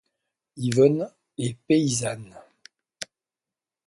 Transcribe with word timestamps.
Yvonne 0.57 1.11
est 1.37 1.55
paysanne. 1.67 2.35